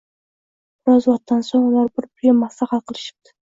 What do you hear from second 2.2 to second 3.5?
maslahat qilishibdi